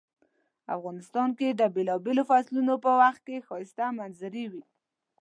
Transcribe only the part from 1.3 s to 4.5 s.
کې د بیلابیلو فصلونو په وخت کې ښایسته منظرۍ